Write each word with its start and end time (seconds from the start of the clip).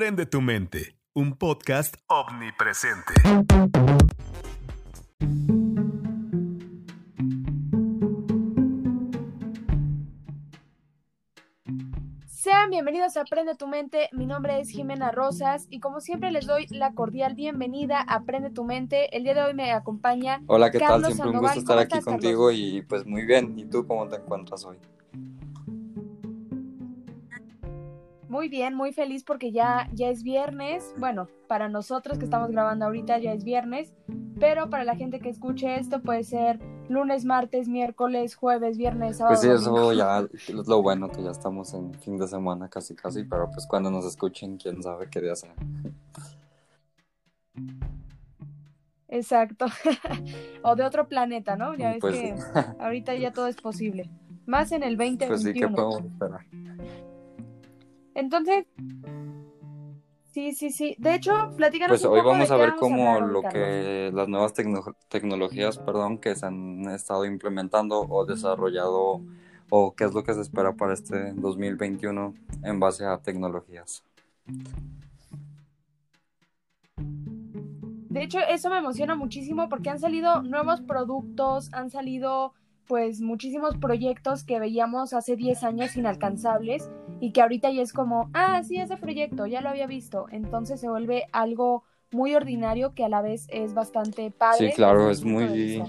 Aprende 0.00 0.24
tu 0.24 0.40
mente, 0.40 0.96
un 1.12 1.36
podcast 1.36 1.94
omnipresente. 2.06 3.12
Sean 12.26 12.70
bienvenidos 12.70 13.18
a 13.18 13.20
Aprende 13.20 13.54
tu 13.56 13.66
mente. 13.66 14.08
Mi 14.12 14.24
nombre 14.24 14.58
es 14.60 14.70
Jimena 14.70 15.10
Rosas 15.10 15.66
y 15.68 15.80
como 15.80 16.00
siempre 16.00 16.30
les 16.30 16.46
doy 16.46 16.66
la 16.70 16.94
cordial 16.94 17.34
bienvenida 17.34 17.98
a 17.98 18.14
Aprende 18.14 18.48
tu 18.48 18.64
mente. 18.64 19.14
El 19.14 19.24
día 19.24 19.34
de 19.34 19.42
hoy 19.42 19.52
me 19.52 19.70
acompaña. 19.70 20.40
Hola, 20.46 20.70
¿qué 20.70 20.78
tal? 20.78 21.04
Siempre 21.04 21.28
un 21.28 21.40
gusto 21.40 21.58
estar 21.58 21.76
¿Cómo 21.76 21.80
aquí 21.80 21.98
estás, 21.98 22.04
contigo 22.06 22.46
Carlos? 22.46 22.58
y 22.58 22.80
pues 22.80 23.04
muy 23.04 23.26
bien. 23.26 23.58
¿Y 23.58 23.66
tú 23.66 23.86
cómo 23.86 24.08
te 24.08 24.16
encuentras 24.16 24.64
hoy? 24.64 24.78
Muy 28.30 28.48
bien, 28.48 28.76
muy 28.76 28.92
feliz 28.92 29.24
porque 29.24 29.50
ya, 29.50 29.90
ya 29.92 30.08
es 30.08 30.22
viernes. 30.22 30.94
Bueno, 30.98 31.26
para 31.48 31.68
nosotros 31.68 32.16
que 32.16 32.26
estamos 32.26 32.52
grabando 32.52 32.84
ahorita 32.84 33.18
ya 33.18 33.32
es 33.32 33.42
viernes, 33.42 33.92
pero 34.38 34.70
para 34.70 34.84
la 34.84 34.94
gente 34.94 35.18
que 35.18 35.28
escuche 35.28 35.74
esto 35.80 36.00
puede 36.00 36.22
ser 36.22 36.60
lunes, 36.88 37.24
martes, 37.24 37.66
miércoles, 37.66 38.36
jueves, 38.36 38.78
viernes, 38.78 39.16
sábado. 39.16 39.34
Pues 39.34 39.40
sí, 39.40 39.48
eso 39.48 39.72
domingo. 39.72 39.92
ya 39.94 40.20
es 40.32 40.68
lo 40.68 40.80
bueno 40.80 41.10
que 41.10 41.24
ya 41.24 41.32
estamos 41.32 41.74
en 41.74 41.92
fin 41.94 42.18
de 42.18 42.28
semana 42.28 42.68
casi 42.68 42.94
casi, 42.94 43.24
pero 43.24 43.50
pues 43.50 43.66
cuando 43.66 43.90
nos 43.90 44.04
escuchen, 44.04 44.58
quién 44.58 44.80
sabe 44.80 45.10
qué 45.10 45.20
día 45.20 45.34
sea. 45.34 45.52
Exacto. 49.08 49.66
o 50.62 50.76
de 50.76 50.84
otro 50.84 51.08
planeta, 51.08 51.56
¿no? 51.56 51.74
Ya 51.74 51.90
ves 51.90 51.98
Pues 52.00 52.16
que 52.16 52.36
sí. 52.36 52.42
ahorita 52.78 53.12
ya 53.16 53.32
todo 53.32 53.48
es 53.48 53.56
posible. 53.56 54.08
Más 54.46 54.70
en 54.70 54.84
el 54.84 54.96
2021. 54.96 55.28
Pues 55.28 55.42
sí, 55.42 55.52
¿qué 55.52 55.68
podemos 55.68 56.04
esperar? 56.04 56.40
Entonces, 58.20 58.66
sí, 60.32 60.52
sí, 60.52 60.70
sí. 60.70 60.94
De 60.98 61.14
hecho, 61.14 61.32
platícanos 61.56 61.94
Pues 61.94 62.04
un 62.04 62.10
hoy 62.12 62.18
poco 62.20 62.32
vamos 62.32 62.48
de 62.50 62.54
a 62.54 62.58
ver 62.58 62.68
vamos 62.70 62.80
cómo 62.80 63.20
lo 63.20 63.40
que 63.42 64.10
las 64.12 64.28
nuevas 64.28 64.52
tecno- 64.54 64.94
tecnologías, 65.08 65.78
perdón, 65.78 66.18
que 66.18 66.36
se 66.36 66.44
han 66.44 66.82
estado 66.90 67.24
implementando 67.24 68.06
o 68.06 68.26
desarrollado 68.26 69.22
o 69.70 69.94
qué 69.94 70.04
es 70.04 70.12
lo 70.12 70.22
que 70.22 70.34
se 70.34 70.42
espera 70.42 70.74
para 70.76 70.92
este 70.92 71.32
2021 71.32 72.34
en 72.62 72.78
base 72.78 73.06
a 73.06 73.16
tecnologías. 73.18 74.04
De 78.10 78.22
hecho, 78.22 78.40
eso 78.40 78.68
me 78.68 78.78
emociona 78.78 79.14
muchísimo 79.14 79.68
porque 79.70 79.88
han 79.88 79.98
salido 79.98 80.42
nuevos 80.42 80.82
productos, 80.82 81.72
han 81.72 81.90
salido 81.90 82.52
pues 82.86 83.20
muchísimos 83.20 83.76
proyectos 83.78 84.42
que 84.42 84.58
veíamos 84.58 85.14
hace 85.14 85.36
10 85.36 85.62
años 85.62 85.94
inalcanzables 85.96 86.90
y 87.20 87.32
que 87.32 87.42
ahorita 87.42 87.70
ya 87.70 87.82
es 87.82 87.92
como, 87.92 88.30
ah, 88.32 88.62
sí, 88.64 88.78
ese 88.78 88.96
proyecto, 88.96 89.46
ya 89.46 89.60
lo 89.60 89.68
había 89.68 89.86
visto. 89.86 90.26
Entonces 90.30 90.80
se 90.80 90.88
vuelve 90.88 91.24
algo 91.32 91.84
muy 92.10 92.34
ordinario 92.34 92.94
que 92.94 93.04
a 93.04 93.08
la 93.08 93.22
vez 93.22 93.46
es 93.50 93.74
bastante 93.74 94.30
padre. 94.30 94.70
Sí, 94.70 94.74
claro, 94.74 95.10
es 95.10 95.22
muy, 95.22 95.84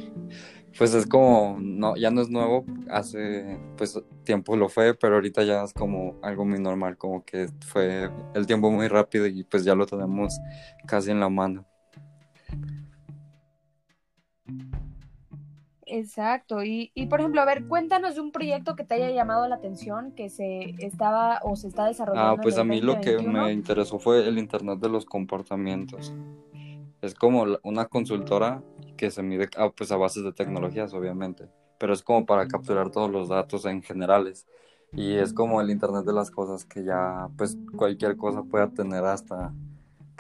pues 0.77 0.93
es 0.93 1.07
como, 1.07 1.57
no, 1.59 1.95
ya 1.95 2.11
no 2.11 2.21
es 2.21 2.29
nuevo, 2.29 2.65
hace 2.89 3.57
pues 3.77 3.99
tiempo 4.23 4.55
lo 4.55 4.69
fue, 4.69 4.93
pero 4.93 5.15
ahorita 5.15 5.43
ya 5.43 5.63
es 5.63 5.73
como 5.73 6.15
algo 6.21 6.45
muy 6.45 6.59
normal, 6.59 6.97
como 6.97 7.23
que 7.23 7.47
fue 7.65 8.09
el 8.35 8.45
tiempo 8.45 8.69
muy 8.69 8.87
rápido 8.87 9.25
y 9.25 9.43
pues 9.43 9.63
ya 9.63 9.73
lo 9.73 9.85
tenemos 9.85 10.39
casi 10.85 11.11
en 11.11 11.19
la 11.19 11.29
mano. 11.29 11.65
Exacto, 15.93 16.63
y, 16.63 16.89
y 16.95 17.07
por 17.07 17.19
ejemplo, 17.19 17.41
a 17.41 17.45
ver, 17.45 17.65
cuéntanos 17.67 18.15
de 18.15 18.21
un 18.21 18.31
proyecto 18.31 18.77
que 18.77 18.85
te 18.85 18.93
haya 18.93 19.11
llamado 19.11 19.45
la 19.49 19.55
atención, 19.55 20.13
que 20.13 20.29
se 20.29 20.73
estaba 20.79 21.41
o 21.43 21.57
se 21.57 21.67
está 21.67 21.85
desarrollando. 21.85 22.31
Ah, 22.31 22.41
pues 22.41 22.57
a 22.57 22.63
mí 22.63 22.79
lo 22.79 23.01
que 23.01 23.11
2021. 23.11 23.43
me 23.43 23.51
interesó 23.51 23.99
fue 23.99 24.25
el 24.25 24.37
Internet 24.37 24.79
de 24.79 24.87
los 24.87 25.03
comportamientos. 25.03 26.13
Es 27.01 27.13
como 27.13 27.45
una 27.63 27.87
consultora 27.87 28.63
que 28.95 29.11
se 29.11 29.21
mide 29.21 29.49
ah, 29.57 29.69
pues 29.75 29.91
a 29.91 29.97
bases 29.97 30.23
de 30.23 30.31
tecnologías, 30.31 30.93
obviamente, 30.93 31.49
pero 31.77 31.91
es 31.91 32.01
como 32.03 32.25
para 32.25 32.47
capturar 32.47 32.89
todos 32.89 33.11
los 33.11 33.27
datos 33.27 33.65
en 33.65 33.83
generales. 33.83 34.47
Y 34.93 35.15
es 35.15 35.33
como 35.33 35.59
el 35.59 35.69
Internet 35.69 36.05
de 36.05 36.13
las 36.13 36.31
cosas 36.31 36.63
que 36.63 36.85
ya 36.85 37.27
pues 37.37 37.57
cualquier 37.75 38.15
cosa 38.15 38.43
pueda 38.43 38.69
tener 38.69 39.03
hasta 39.03 39.53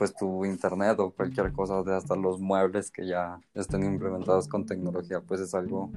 pues 0.01 0.15
tu 0.15 0.45
internet 0.45 0.99
o 0.99 1.11
cualquier 1.11 1.53
cosa 1.53 1.83
de 1.83 1.95
hasta 1.95 2.15
los 2.15 2.39
muebles 2.39 2.89
que 2.89 3.05
ya 3.05 3.39
estén 3.53 3.83
implementados 3.83 4.47
con 4.47 4.65
tecnología, 4.65 5.21
pues 5.21 5.41
es 5.41 5.53
algo 5.53 5.91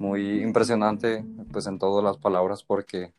muy 0.00 0.42
impresionante 0.42 1.24
pues 1.52 1.68
en 1.68 1.78
todas 1.78 2.02
las 2.02 2.16
palabras 2.16 2.64
porque 2.64 3.14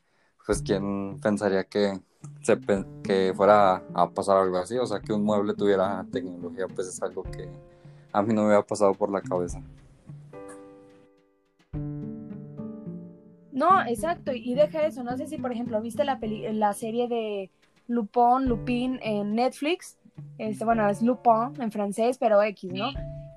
pues 0.45 0.61
quién 0.63 1.17
pensaría 1.21 1.63
que 1.63 2.01
se 2.41 2.59
que 3.01 3.31
fuera 3.33 3.83
a, 3.93 4.09
pasar 4.09 4.35
algo 4.35 4.57
así, 4.57 4.77
o 4.77 4.85
sea, 4.85 4.99
que 4.99 5.13
un 5.13 5.23
mueble 5.23 5.53
tuviera 5.53 6.05
tecnología, 6.11 6.67
pues 6.67 6.89
es 6.89 7.01
algo 7.01 7.23
que 7.23 7.47
a 8.11 8.21
mí 8.21 8.33
no 8.33 8.41
me 8.41 8.47
había 8.53 8.67
pasado 8.67 8.93
por 8.93 9.09
la 9.09 9.21
cabeza. 9.21 9.61
No, 13.53 13.81
exacto, 13.87 14.33
y 14.33 14.55
deja 14.55 14.85
eso, 14.85 15.05
no 15.05 15.15
sé 15.15 15.27
si 15.27 15.37
por 15.37 15.53
ejemplo 15.53 15.81
viste 15.81 16.03
la 16.03 16.19
peli 16.19 16.51
la 16.51 16.73
serie 16.73 17.07
de 17.07 17.49
Lupin, 17.87 18.45
Lupin 18.45 18.99
en 19.01 19.35
Netflix, 19.35 19.97
este, 20.37 20.65
bueno, 20.65 20.87
es 20.89 21.01
Lupin 21.01 21.53
en 21.59 21.71
francés, 21.71 22.17
pero 22.17 22.41
X, 22.43 22.71
¿no? 22.73 22.91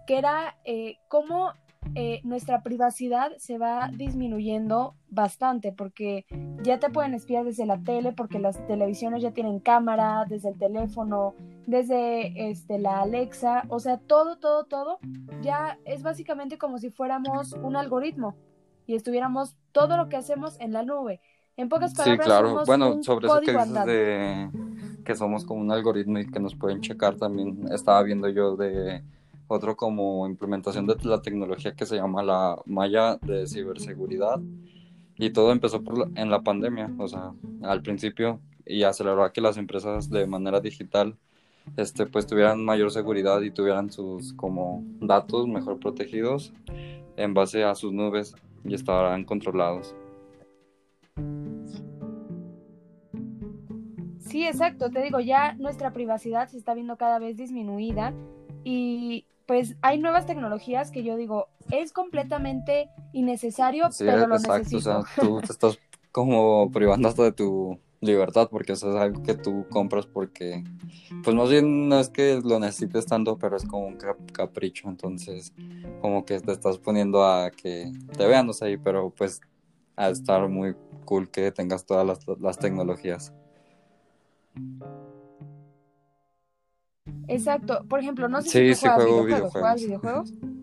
Que 0.06 0.18
era 0.18 0.56
eh, 0.64 0.96
cómo 1.08 1.52
eh, 1.94 2.20
nuestra 2.24 2.62
privacidad 2.62 3.32
se 3.36 3.58
va 3.58 3.90
disminuyendo 3.92 4.94
bastante, 5.10 5.70
porque 5.70 6.24
ya 6.62 6.78
te 6.78 6.90
pueden 6.90 7.14
espiar 7.14 7.44
desde 7.44 7.66
la 7.66 7.78
tele, 7.78 8.12
porque 8.12 8.38
las 8.38 8.66
televisiones 8.66 9.22
ya 9.22 9.32
tienen 9.32 9.60
cámara, 9.60 10.24
desde 10.28 10.48
el 10.48 10.58
teléfono, 10.58 11.34
desde 11.66 12.50
este, 12.50 12.78
la 12.78 13.00
Alexa, 13.02 13.64
o 13.68 13.78
sea, 13.80 13.98
todo, 13.98 14.38
todo, 14.38 14.64
todo, 14.64 14.98
ya 15.42 15.78
es 15.84 16.02
básicamente 16.02 16.58
como 16.58 16.78
si 16.78 16.90
fuéramos 16.90 17.52
un 17.52 17.76
algoritmo 17.76 18.34
y 18.86 18.96
estuviéramos 18.96 19.56
todo 19.72 19.96
lo 19.96 20.08
que 20.08 20.16
hacemos 20.16 20.58
en 20.60 20.72
la 20.72 20.82
nube. 20.82 21.20
En 21.56 21.68
pocas 21.68 21.92
Sí, 21.92 21.96
palabras, 21.96 22.26
claro. 22.26 22.48
somos 22.48 22.66
Bueno, 22.66 22.94
un 22.94 23.04
sobre 23.04 23.26
eso 23.26 23.40
que 23.40 23.52
dices 23.52 23.84
de 23.84 24.50
que 25.04 25.14
somos 25.14 25.44
como 25.44 25.60
un 25.60 25.70
algoritmo 25.70 26.18
y 26.18 26.26
que 26.26 26.40
nos 26.40 26.54
pueden 26.54 26.80
checar 26.80 27.16
también, 27.16 27.68
estaba 27.70 28.02
viendo 28.02 28.28
yo 28.28 28.56
de 28.56 29.02
otro 29.46 29.76
como 29.76 30.26
implementación 30.26 30.86
de 30.86 30.96
la 31.04 31.20
tecnología 31.20 31.74
que 31.74 31.86
se 31.86 31.96
llama 31.96 32.22
la 32.22 32.56
malla 32.66 33.16
de 33.16 33.46
ciberseguridad 33.46 34.40
y 35.16 35.30
todo 35.30 35.52
empezó 35.52 35.82
por 35.82 35.98
la- 35.98 36.20
en 36.20 36.30
la 36.30 36.40
pandemia, 36.42 36.90
o 36.98 37.06
sea, 37.06 37.32
al 37.62 37.82
principio 37.82 38.40
y 38.66 38.82
aceleró 38.84 39.22
a 39.22 39.32
que 39.32 39.40
las 39.42 39.58
empresas 39.58 40.08
de 40.08 40.26
manera 40.26 40.60
digital 40.60 41.16
este 41.76 42.06
pues 42.06 42.26
tuvieran 42.26 42.64
mayor 42.64 42.90
seguridad 42.90 43.40
y 43.42 43.50
tuvieran 43.50 43.90
sus 43.90 44.32
como 44.34 44.82
datos 45.00 45.46
mejor 45.46 45.78
protegidos 45.78 46.52
en 47.16 47.34
base 47.34 47.64
a 47.64 47.74
sus 47.74 47.92
nubes 47.92 48.34
y 48.64 48.74
estaban 48.74 49.24
controlados. 49.24 49.94
Sí, 54.34 54.44
exacto, 54.44 54.90
te 54.90 55.00
digo, 55.00 55.20
ya 55.20 55.54
nuestra 55.60 55.92
privacidad 55.92 56.48
se 56.48 56.58
está 56.58 56.74
viendo 56.74 56.96
cada 56.96 57.20
vez 57.20 57.36
disminuida 57.36 58.12
y 58.64 59.26
pues 59.46 59.76
hay 59.80 60.00
nuevas 60.00 60.26
tecnologías 60.26 60.90
que 60.90 61.04
yo 61.04 61.16
digo, 61.16 61.46
es 61.70 61.92
completamente 61.92 62.88
innecesario, 63.12 63.90
Sí, 63.92 64.02
pero 64.04 64.26
lo 64.26 64.36
exacto, 64.36 64.76
o 64.76 64.80
necesito. 64.80 65.04
sea, 65.04 65.20
tú 65.20 65.40
te 65.40 65.52
estás 65.52 65.78
como 66.10 66.68
privando 66.72 67.06
hasta 67.06 67.22
de 67.22 67.30
tu 67.30 67.78
libertad 68.00 68.48
porque 68.50 68.72
eso 68.72 68.90
es 68.90 68.96
algo 68.96 69.22
que 69.22 69.34
tú 69.34 69.66
compras 69.70 70.06
porque, 70.06 70.64
pues 71.22 71.36
más 71.36 71.48
bien 71.48 71.88
no 71.88 72.00
es 72.00 72.08
que 72.08 72.40
lo 72.44 72.58
necesites 72.58 73.06
tanto, 73.06 73.38
pero 73.38 73.56
es 73.56 73.64
como 73.64 73.86
un 73.86 73.96
cap- 73.96 74.18
capricho, 74.32 74.88
entonces 74.88 75.52
como 76.00 76.24
que 76.24 76.40
te 76.40 76.50
estás 76.50 76.78
poniendo 76.78 77.24
a 77.24 77.52
que 77.52 77.92
te 78.16 78.26
vean, 78.26 78.50
o 78.50 78.52
sea, 78.52 78.66
pero 78.82 79.10
pues 79.10 79.40
a 79.94 80.08
estar 80.08 80.48
muy 80.48 80.74
cool 81.04 81.30
que 81.30 81.52
tengas 81.52 81.86
todas 81.86 82.04
las, 82.04 82.18
las 82.40 82.58
tecnologías. 82.58 83.32
Exacto, 87.26 87.84
por 87.88 88.00
ejemplo, 88.00 88.28
no 88.28 88.42
sé 88.42 88.48
Sí, 88.50 88.58
si 88.58 88.68
tú 88.68 88.74
sí 88.74 88.80
juegas 88.80 89.02
juego 89.02 89.24
videojuegos, 89.24 89.52
¿juegas 89.52 89.80
videojuegos. 89.82 90.30
videojuegos? 90.30 90.54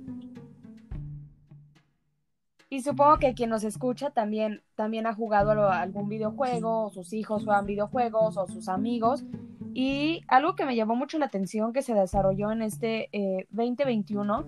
Y 2.69 2.81
supongo 2.83 3.17
que 3.17 3.33
quien 3.33 3.49
nos 3.49 3.65
escucha 3.65 4.11
también, 4.11 4.61
también 4.75 5.05
ha 5.05 5.13
jugado 5.13 5.51
a 5.69 5.81
algún 5.81 6.07
videojuego, 6.07 6.85
o 6.85 6.89
sus 6.89 7.11
hijos 7.11 7.43
juegan 7.43 7.65
videojuegos, 7.65 8.37
o 8.37 8.47
sus 8.47 8.69
amigos. 8.69 9.25
Y 9.73 10.23
algo 10.29 10.55
que 10.55 10.65
me 10.65 10.75
llamó 10.75 10.95
mucho 10.95 11.19
la 11.19 11.25
atención 11.25 11.73
que 11.73 11.81
se 11.81 11.93
desarrolló 11.93 12.49
en 12.51 12.61
este 12.61 13.09
eh, 13.11 13.45
2021, 13.51 14.45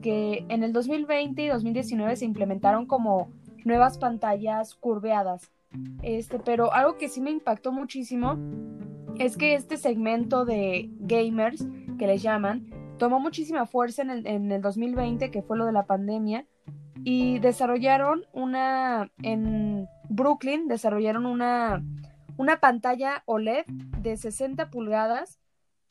que 0.00 0.46
en 0.48 0.64
el 0.64 0.72
2020 0.72 1.42
y 1.42 1.48
2019 1.48 2.16
se 2.16 2.24
implementaron 2.24 2.86
como 2.86 3.30
nuevas 3.66 3.98
pantallas 3.98 4.74
curveadas. 4.74 5.50
Este, 6.02 6.38
pero 6.38 6.72
algo 6.72 6.96
que 6.96 7.08
sí 7.08 7.20
me 7.20 7.30
impactó 7.30 7.72
muchísimo 7.72 8.36
es 9.18 9.36
que 9.36 9.54
este 9.54 9.76
segmento 9.76 10.44
de 10.44 10.90
gamers, 10.98 11.66
que 11.98 12.06
les 12.06 12.22
llaman, 12.22 12.66
tomó 12.98 13.20
muchísima 13.20 13.66
fuerza 13.66 14.02
en 14.02 14.10
el, 14.10 14.26
en 14.26 14.52
el 14.52 14.62
2020, 14.62 15.30
que 15.30 15.42
fue 15.42 15.56
lo 15.56 15.66
de 15.66 15.72
la 15.72 15.86
pandemia, 15.86 16.46
y 17.04 17.38
desarrollaron 17.38 18.24
una, 18.32 19.10
en 19.22 19.88
Brooklyn, 20.08 20.68
desarrollaron 20.68 21.26
una, 21.26 21.82
una 22.36 22.60
pantalla 22.60 23.22
OLED 23.26 23.64
de 23.66 24.16
60 24.16 24.70
pulgadas 24.70 25.39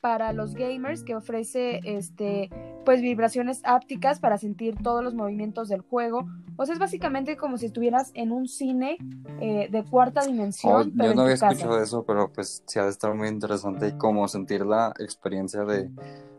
para 0.00 0.32
los 0.32 0.54
gamers 0.54 1.02
que 1.02 1.14
ofrece 1.14 1.80
este 1.84 2.50
pues 2.84 3.02
vibraciones 3.02 3.60
ápticas 3.64 4.20
para 4.20 4.38
sentir 4.38 4.74
todos 4.82 5.04
los 5.04 5.14
movimientos 5.14 5.68
del 5.68 5.82
juego. 5.82 6.26
O 6.56 6.66
sea, 6.66 6.72
es 6.72 6.78
básicamente 6.78 7.36
como 7.36 7.58
si 7.58 7.66
estuvieras 7.66 8.10
en 8.14 8.32
un 8.32 8.48
cine 8.48 8.98
eh, 9.40 9.68
de 9.70 9.84
cuarta 9.84 10.22
dimensión. 10.24 10.88
Oh, 10.88 10.92
pero 10.96 11.10
yo 11.10 11.14
no 11.14 11.22
había 11.22 11.34
casa. 11.34 11.50
escuchado 11.50 11.76
de 11.76 11.84
eso, 11.84 12.04
pero 12.04 12.32
pues 12.32 12.62
sí 12.66 12.78
ha 12.78 12.84
de 12.84 12.90
estar 12.90 13.14
muy 13.14 13.28
interesante 13.28 13.88
y 13.88 13.92
como 13.92 14.26
sentir 14.28 14.64
la 14.64 14.94
experiencia 14.98 15.64
de, 15.64 15.90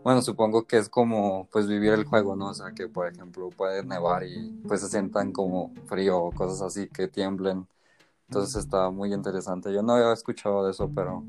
bueno, 0.04 0.22
supongo 0.22 0.66
que 0.66 0.78
es 0.78 0.90
como 0.90 1.48
pues 1.52 1.68
vivir 1.68 1.94
el 1.94 2.06
juego, 2.06 2.36
¿no? 2.36 2.50
O 2.50 2.54
sea, 2.54 2.72
que 2.72 2.88
por 2.88 3.08
ejemplo 3.08 3.50
puede 3.50 3.84
nevar 3.84 4.24
y 4.24 4.62
pues 4.68 4.82
se 4.82 4.90
sientan 4.90 5.32
como 5.32 5.72
frío 5.86 6.20
o 6.20 6.32
cosas 6.32 6.62
así, 6.62 6.88
que 6.88 7.08
tiemblen. 7.08 7.68
Entonces 8.32 8.56
está 8.56 8.90
muy 8.90 9.14
interesante. 9.14 9.74
Yo 9.74 9.84
no 9.84 9.92
había 9.92 10.14
escuchado 10.14 10.64
de 10.64 10.72
eso, 10.72 10.90
pero 10.96 11.22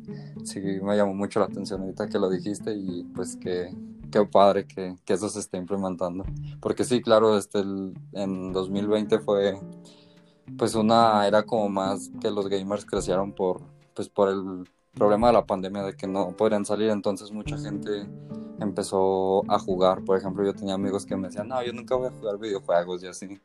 sí 0.44 0.60
me 0.60 0.96
llamó 0.96 1.12
mucho 1.14 1.40
la 1.40 1.46
atención 1.46 1.80
ahorita 1.80 2.08
que 2.08 2.16
lo 2.16 2.30
dijiste 2.30 2.72
y 2.76 3.02
pues 3.12 3.34
que 3.36 3.74
qué 4.12 4.24
padre 4.24 4.66
que, 4.68 4.94
que 5.04 5.14
eso 5.14 5.28
se 5.28 5.40
esté 5.40 5.56
implementando. 5.56 6.24
Porque 6.60 6.84
sí, 6.84 7.02
claro, 7.02 7.36
este 7.36 7.58
el- 7.58 7.92
en 8.12 8.52
2020 8.52 9.18
fue 9.18 9.58
pues 10.56 10.76
una 10.76 11.26
era 11.26 11.42
como 11.42 11.68
más 11.68 12.10
que 12.20 12.30
los 12.30 12.48
gamers 12.48 12.84
crecieron 12.84 13.32
por 13.32 13.60
pues 13.94 14.08
por 14.08 14.28
el 14.28 14.68
problema 14.94 15.26
de 15.26 15.32
la 15.32 15.44
pandemia 15.44 15.82
de 15.82 15.96
que 15.96 16.06
no 16.06 16.36
podrían 16.36 16.64
salir, 16.64 16.90
entonces 16.90 17.32
mucha 17.32 17.58
gente 17.58 18.06
empezó 18.60 19.42
a 19.50 19.58
jugar. 19.58 20.04
Por 20.04 20.16
ejemplo, 20.16 20.44
yo 20.44 20.54
tenía 20.54 20.74
amigos 20.74 21.04
que 21.04 21.16
me 21.16 21.26
decían, 21.28 21.48
no, 21.48 21.62
yo 21.64 21.72
nunca 21.72 21.96
voy 21.96 22.08
a 22.08 22.10
jugar 22.12 22.38
videojuegos 22.38 23.02
y 23.02 23.08
así. 23.08 23.40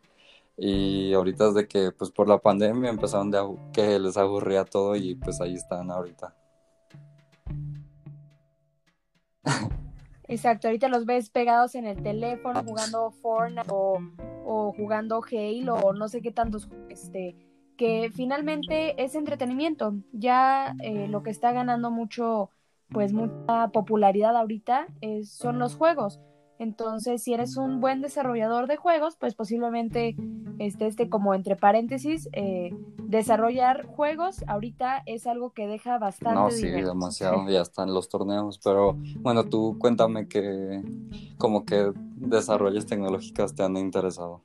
Y 0.57 1.13
ahorita 1.13 1.49
es 1.49 1.53
de 1.53 1.67
que, 1.67 1.91
pues 1.91 2.09
por 2.09 2.27
la 2.27 2.39
pandemia 2.39 2.89
empezaron 2.89 3.29
de 3.29 3.39
que 3.71 3.99
les 3.99 4.17
aburría 4.17 4.65
todo 4.65 4.95
y 4.95 5.13
pues 5.15 5.39
ahí 5.39 5.53
están 5.53 5.91
ahorita. 5.91 6.35
Exacto, 10.29 10.67
ahorita 10.67 10.89
los 10.89 11.05
ves 11.05 11.29
pegados 11.29 11.75
en 11.75 11.85
el 11.85 12.01
teléfono 12.03 12.61
jugando 12.63 13.11
Fortnite 13.11 13.69
o, 13.71 13.99
o 14.45 14.73
jugando 14.73 15.21
Halo 15.23 15.75
o 15.75 15.93
no 15.93 16.09
sé 16.09 16.21
qué 16.21 16.31
tantos, 16.31 16.67
este, 16.89 17.35
que 17.77 18.11
finalmente 18.13 19.01
es 19.01 19.15
entretenimiento. 19.15 19.93
Ya 20.11 20.75
eh, 20.81 21.07
lo 21.07 21.23
que 21.23 21.29
está 21.29 21.53
ganando 21.53 21.91
mucho, 21.91 22.49
pues 22.89 23.13
mucha 23.13 23.69
popularidad 23.69 24.35
ahorita 24.35 24.87
es- 25.01 25.29
son 25.31 25.59
los 25.59 25.75
juegos. 25.75 26.19
Entonces, 26.59 27.23
si 27.23 27.33
eres 27.33 27.57
un 27.57 27.79
buen 27.79 28.01
desarrollador 28.01 28.67
de 28.67 28.77
juegos, 28.77 29.15
pues 29.15 29.35
posiblemente 29.35 30.15
este, 30.59 30.87
este 30.87 31.09
como 31.09 31.33
entre 31.33 31.55
paréntesis, 31.55 32.29
eh, 32.33 32.75
desarrollar 33.03 33.85
juegos 33.85 34.43
ahorita 34.47 35.03
es 35.05 35.27
algo 35.27 35.51
que 35.51 35.67
deja 35.67 35.97
bastante 35.99 36.39
No, 36.39 36.49
sí, 36.49 36.65
dinero. 36.67 36.89
demasiado, 36.89 37.49
ya 37.49 37.61
están 37.61 37.93
los 37.93 38.09
torneos, 38.09 38.59
pero 38.63 38.97
bueno, 39.19 39.43
tú 39.43 39.77
cuéntame 39.79 40.27
que 40.27 40.81
como 41.37 41.63
que 41.63 41.91
desarrollos 42.15 42.85
tecnológicos 42.85 43.53
te 43.53 43.63
han 43.63 43.77
interesado. 43.77 44.41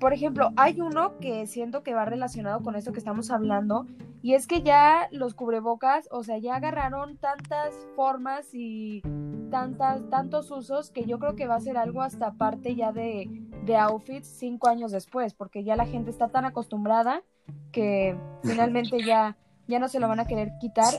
Por 0.00 0.14
ejemplo, 0.14 0.48
hay 0.56 0.80
uno 0.80 1.18
que 1.18 1.46
siento 1.46 1.82
que 1.82 1.92
va 1.92 2.06
relacionado 2.06 2.62
con 2.62 2.74
esto 2.74 2.90
que 2.92 2.98
estamos 2.98 3.30
hablando, 3.30 3.86
y 4.22 4.34
es 4.34 4.46
que 4.46 4.62
ya 4.62 5.08
los 5.12 5.34
cubrebocas, 5.34 6.08
o 6.10 6.22
sea, 6.22 6.38
ya 6.38 6.56
agarraron 6.56 7.16
tantas 7.16 7.74
formas 7.96 8.48
y 8.52 9.02
tantas, 9.50 10.08
tantos 10.10 10.50
usos 10.50 10.90
que 10.90 11.04
yo 11.04 11.18
creo 11.18 11.36
que 11.36 11.46
va 11.46 11.56
a 11.56 11.60
ser 11.60 11.78
algo 11.78 12.02
hasta 12.02 12.32
parte 12.32 12.74
ya 12.74 12.92
de, 12.92 13.28
de 13.64 13.76
outfits 13.76 14.28
cinco 14.28 14.68
años 14.68 14.92
después, 14.92 15.34
porque 15.34 15.64
ya 15.64 15.74
la 15.74 15.86
gente 15.86 16.10
está 16.10 16.28
tan 16.28 16.44
acostumbrada 16.44 17.22
que 17.72 18.16
finalmente 18.42 19.02
ya, 19.02 19.36
ya 19.66 19.78
no 19.78 19.88
se 19.88 20.00
lo 20.00 20.08
van 20.08 20.20
a 20.20 20.26
querer 20.26 20.52
quitar. 20.60 20.94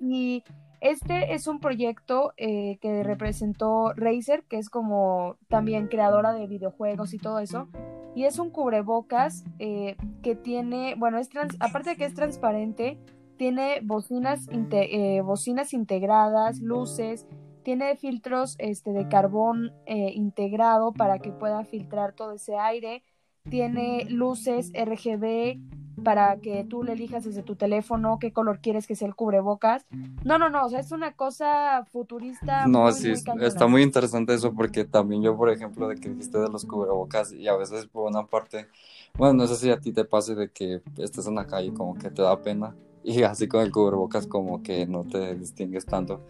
Y 0.00 0.42
este 0.82 1.32
es 1.32 1.46
un 1.46 1.60
proyecto 1.60 2.32
eh, 2.36 2.76
que 2.80 3.04
representó 3.04 3.92
Razer, 3.94 4.42
que 4.48 4.58
es 4.58 4.68
como 4.68 5.36
también 5.48 5.86
creadora 5.86 6.32
de 6.32 6.48
videojuegos 6.48 7.14
y 7.14 7.18
todo 7.18 7.38
eso. 7.38 7.68
Y 8.16 8.24
es 8.24 8.38
un 8.40 8.50
cubrebocas 8.50 9.44
eh, 9.60 9.96
que 10.22 10.34
tiene, 10.34 10.96
bueno, 10.96 11.18
es 11.18 11.28
trans, 11.28 11.56
aparte 11.60 11.90
de 11.90 11.96
que 11.96 12.04
es 12.04 12.14
transparente, 12.14 12.98
tiene 13.36 13.78
bocinas, 13.82 14.48
inte- 14.48 14.88
eh, 15.16 15.20
bocinas 15.22 15.72
integradas, 15.72 16.60
luces, 16.60 17.26
tiene 17.62 17.94
filtros 17.94 18.56
este, 18.58 18.92
de 18.92 19.06
carbón 19.06 19.70
integrado 19.86 20.92
para 20.92 21.20
que 21.20 21.30
pueda 21.30 21.64
filtrar 21.64 22.12
todo 22.12 22.32
ese 22.32 22.56
aire, 22.56 23.04
tiene 23.48 24.04
luces 24.08 24.72
RGB 24.74 25.60
para 26.02 26.36
que 26.36 26.64
tú 26.64 26.82
le 26.82 26.92
elijas 26.92 27.24
desde 27.24 27.42
tu 27.42 27.56
teléfono 27.56 28.18
qué 28.20 28.32
color 28.32 28.60
quieres 28.60 28.86
que 28.86 28.94
sea 28.94 29.08
el 29.08 29.14
cubrebocas. 29.14 29.86
No, 30.24 30.38
no, 30.38 30.50
no, 30.50 30.66
o 30.66 30.68
sea, 30.68 30.80
es 30.80 30.92
una 30.92 31.12
cosa 31.12 31.84
futurista. 31.90 32.66
No, 32.66 32.82
muy, 32.82 32.92
sí, 32.92 33.12
muy 33.34 33.44
está 33.44 33.66
muy 33.66 33.82
interesante 33.82 34.34
eso 34.34 34.52
porque 34.52 34.84
también 34.84 35.22
yo, 35.22 35.36
por 35.36 35.50
ejemplo, 35.50 35.88
de 35.88 35.96
que 35.96 36.08
dijiste 36.08 36.38
de 36.38 36.48
los 36.48 36.64
cubrebocas 36.64 37.32
y 37.32 37.48
a 37.48 37.56
veces 37.56 37.86
por 37.86 38.10
una 38.10 38.26
parte, 38.26 38.66
bueno, 39.14 39.34
no 39.34 39.46
sé 39.46 39.56
si 39.56 39.70
a 39.70 39.80
ti 39.80 39.92
te 39.92 40.04
pase 40.04 40.34
de 40.34 40.50
que 40.50 40.82
estés 40.98 41.26
en 41.26 41.34
la 41.34 41.46
calle 41.46 41.72
como 41.72 41.94
que 41.94 42.10
te 42.10 42.22
da 42.22 42.40
pena 42.42 42.74
y 43.04 43.22
así 43.22 43.48
con 43.48 43.62
el 43.62 43.72
cubrebocas 43.72 44.26
como 44.26 44.62
que 44.62 44.86
no 44.86 45.04
te 45.04 45.34
distingues 45.34 45.86
tanto. 45.86 46.20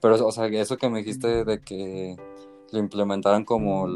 Pero, 0.00 0.26
o 0.26 0.32
sea, 0.32 0.46
eso 0.48 0.76
que 0.76 0.90
me 0.90 0.98
dijiste 0.98 1.44
de 1.44 1.60
que 1.60 2.16
lo 2.74 2.80
implementaran 2.80 3.44
como 3.44 3.88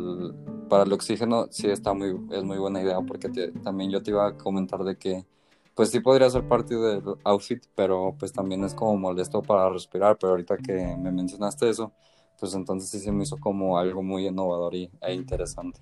para 0.68 0.84
el 0.84 0.92
oxígeno, 0.92 1.48
sí 1.50 1.68
está 1.68 1.94
muy, 1.94 2.10
es 2.30 2.44
muy 2.44 2.58
buena 2.58 2.82
idea 2.82 3.00
porque 3.02 3.28
te- 3.30 3.52
también 3.52 3.90
yo 3.90 4.02
te 4.02 4.10
iba 4.12 4.26
a 4.28 4.36
comentar 4.38 4.84
de 4.84 4.96
que 4.98 5.26
pues 5.74 5.90
sí 5.90 6.00
podría 6.00 6.28
ser 6.30 6.46
parte 6.48 6.74
del 6.76 7.02
outfit, 7.24 7.64
pero 7.74 8.14
pues 8.18 8.32
también 8.32 8.64
es 8.64 8.74
como 8.74 8.96
molesto 8.96 9.42
para 9.42 9.70
respirar, 9.70 10.18
pero 10.18 10.32
ahorita 10.32 10.58
que 10.58 10.72
me 10.98 11.12
mencionaste 11.12 11.68
eso, 11.70 11.92
pues 12.38 12.54
entonces 12.54 12.90
sí 12.90 12.98
se 13.00 13.12
me 13.12 13.22
hizo 13.24 13.38
como 13.38 13.78
algo 13.78 14.02
muy 14.02 14.26
innovador 14.26 14.74
y, 14.74 14.90
e 15.02 15.14
interesante. 15.14 15.80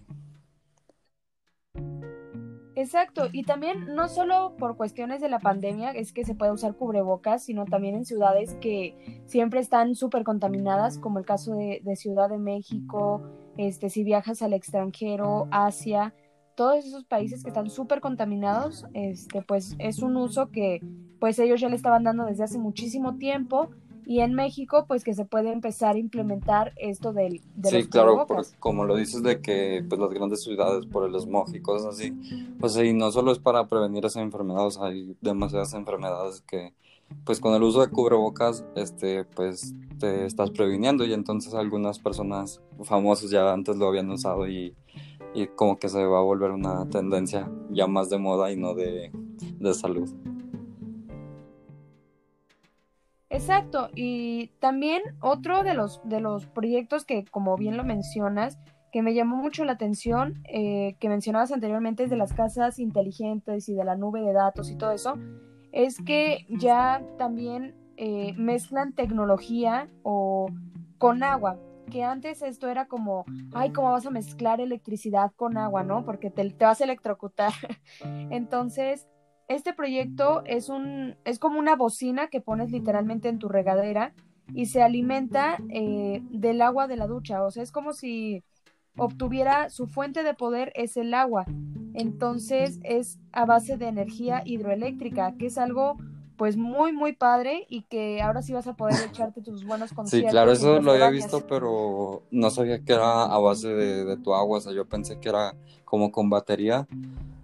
Exacto, 2.86 3.26
y 3.32 3.42
también 3.42 3.96
no 3.96 4.08
solo 4.08 4.54
por 4.56 4.76
cuestiones 4.76 5.20
de 5.20 5.28
la 5.28 5.40
pandemia 5.40 5.90
es 5.90 6.12
que 6.12 6.24
se 6.24 6.36
puede 6.36 6.52
usar 6.52 6.76
cubrebocas, 6.76 7.42
sino 7.42 7.64
también 7.64 7.96
en 7.96 8.04
ciudades 8.04 8.54
que 8.60 8.96
siempre 9.26 9.58
están 9.58 9.96
súper 9.96 10.22
contaminadas, 10.22 10.96
como 10.96 11.18
el 11.18 11.26
caso 11.26 11.56
de, 11.56 11.80
de 11.82 11.96
Ciudad 11.96 12.28
de 12.28 12.38
México, 12.38 13.24
este, 13.56 13.90
si 13.90 14.04
viajas 14.04 14.40
al 14.40 14.52
extranjero, 14.52 15.48
Asia, 15.50 16.14
todos 16.54 16.84
esos 16.84 17.04
países 17.04 17.42
que 17.42 17.48
están 17.50 17.70
súper 17.70 18.00
contaminados, 18.00 18.86
este, 18.94 19.42
pues 19.42 19.74
es 19.80 19.98
un 19.98 20.16
uso 20.16 20.52
que 20.52 20.80
pues 21.18 21.40
ellos 21.40 21.60
ya 21.60 21.68
le 21.68 21.74
estaban 21.74 22.04
dando 22.04 22.24
desde 22.24 22.44
hace 22.44 22.60
muchísimo 22.60 23.16
tiempo 23.16 23.68
y 24.06 24.20
en 24.20 24.34
México 24.34 24.84
pues 24.86 25.04
que 25.04 25.14
se 25.14 25.24
puede 25.24 25.52
empezar 25.52 25.96
a 25.96 25.98
implementar 25.98 26.72
esto 26.76 27.12
del, 27.12 27.42
de 27.56 27.70
Sí, 27.70 27.76
los 27.78 27.88
claro, 27.88 28.26
por- 28.26 28.46
como 28.60 28.84
lo 28.84 28.96
dices 28.96 29.22
de 29.22 29.40
que 29.40 29.84
pues 29.88 30.00
las 30.00 30.10
grandes 30.10 30.42
ciudades 30.42 30.86
por 30.86 31.04
el 31.08 31.14
smog 31.20 31.54
y 31.54 31.60
cosas 31.60 31.94
así, 31.94 32.12
pues 32.60 32.74
sí, 32.74 32.92
no 32.92 33.10
solo 33.10 33.32
es 33.32 33.38
para 33.38 33.66
prevenir 33.66 34.04
esa 34.06 34.20
enfermedad, 34.22 34.66
o 34.66 34.70
sea, 34.70 34.86
hay 34.86 35.16
demasiadas 35.20 35.74
enfermedades 35.74 36.42
que 36.42 36.72
pues 37.24 37.40
con 37.40 37.54
el 37.54 37.62
uso 37.62 37.80
de 37.80 37.88
cubrebocas, 37.88 38.64
este, 38.76 39.24
pues 39.24 39.74
te 39.98 40.26
estás 40.26 40.50
previniendo 40.50 41.04
y 41.04 41.12
entonces 41.12 41.54
algunas 41.54 41.98
personas 41.98 42.60
famosas 42.84 43.30
ya 43.30 43.52
antes 43.52 43.76
lo 43.76 43.88
habían 43.88 44.10
usado 44.10 44.46
y, 44.48 44.74
y 45.34 45.46
como 45.48 45.78
que 45.78 45.88
se 45.88 46.04
va 46.04 46.18
a 46.18 46.22
volver 46.22 46.50
una 46.50 46.88
tendencia 46.90 47.50
ya 47.70 47.86
más 47.86 48.10
de 48.10 48.18
moda 48.18 48.52
y 48.52 48.56
no 48.56 48.74
de, 48.74 49.10
de 49.58 49.74
salud. 49.74 50.08
Exacto, 53.28 53.90
y 53.94 54.48
también 54.60 55.02
otro 55.20 55.64
de 55.64 55.74
los, 55.74 56.00
de 56.04 56.20
los 56.20 56.46
proyectos 56.46 57.04
que, 57.04 57.24
como 57.24 57.56
bien 57.56 57.76
lo 57.76 57.82
mencionas, 57.82 58.58
que 58.92 59.02
me 59.02 59.14
llamó 59.14 59.36
mucho 59.36 59.64
la 59.64 59.72
atención, 59.72 60.42
eh, 60.44 60.96
que 61.00 61.08
mencionabas 61.08 61.50
anteriormente, 61.50 62.04
es 62.04 62.10
de 62.10 62.16
las 62.16 62.32
casas 62.32 62.78
inteligentes 62.78 63.68
y 63.68 63.74
de 63.74 63.84
la 63.84 63.96
nube 63.96 64.20
de 64.22 64.32
datos 64.32 64.70
y 64.70 64.76
todo 64.76 64.92
eso, 64.92 65.18
es 65.72 66.00
que 66.00 66.46
ya 66.48 67.02
también 67.18 67.74
eh, 67.96 68.32
mezclan 68.36 68.94
tecnología 68.94 69.88
o 70.02 70.46
con 70.98 71.24
agua, 71.24 71.58
que 71.90 72.04
antes 72.04 72.42
esto 72.42 72.68
era 72.68 72.86
como, 72.86 73.24
ay, 73.52 73.72
¿cómo 73.72 73.90
vas 73.90 74.06
a 74.06 74.10
mezclar 74.10 74.60
electricidad 74.60 75.32
con 75.36 75.58
agua, 75.58 75.82
no? 75.82 76.04
Porque 76.04 76.30
te, 76.30 76.48
te 76.50 76.64
vas 76.64 76.80
a 76.80 76.84
electrocutar. 76.84 77.52
Entonces, 78.30 79.08
este 79.48 79.72
proyecto 79.74 80.42
es 80.44 80.68
un 80.68 81.16
es 81.24 81.38
como 81.38 81.58
una 81.58 81.76
bocina 81.76 82.28
que 82.28 82.40
pones 82.40 82.70
literalmente 82.72 83.28
en 83.28 83.38
tu 83.38 83.48
regadera 83.48 84.14
y 84.54 84.66
se 84.66 84.82
alimenta 84.82 85.62
eh, 85.68 86.20
del 86.30 86.62
agua 86.62 86.86
de 86.88 86.96
la 86.96 87.06
ducha. 87.06 87.42
O 87.44 87.50
sea, 87.50 87.62
es 87.62 87.72
como 87.72 87.92
si 87.92 88.44
obtuviera 88.96 89.68
su 89.70 89.86
fuente 89.86 90.22
de 90.22 90.34
poder 90.34 90.72
es 90.74 90.96
el 90.96 91.14
agua. 91.14 91.46
Entonces 91.94 92.80
es 92.82 93.18
a 93.32 93.44
base 93.46 93.76
de 93.78 93.88
energía 93.88 94.42
hidroeléctrica, 94.44 95.34
que 95.38 95.46
es 95.46 95.58
algo 95.58 95.96
pues 96.36 96.56
muy 96.56 96.92
muy 96.92 97.14
padre 97.14 97.66
y 97.68 97.82
que 97.84 98.20
ahora 98.22 98.42
sí 98.42 98.52
vas 98.52 98.66
a 98.66 98.74
poder 98.76 99.00
echarte 99.02 99.42
tus 99.42 99.64
buenos 99.64 99.92
Sí, 100.02 100.18
conciertos. 100.18 100.30
claro, 100.30 100.52
eso 100.52 100.80
lo 100.80 100.92
había 100.92 101.10
visto, 101.10 101.46
pero 101.46 102.22
no 102.30 102.50
sabía 102.50 102.84
que 102.84 102.92
era 102.92 103.24
a 103.24 103.38
base 103.38 103.68
de, 103.68 104.04
de 104.04 104.16
tu 104.18 104.34
agua, 104.34 104.58
o 104.58 104.60
sea, 104.60 104.72
yo 104.72 104.86
pensé 104.88 105.18
que 105.18 105.28
era 105.28 105.56
como 105.84 106.12
con 106.12 106.30
batería, 106.30 106.86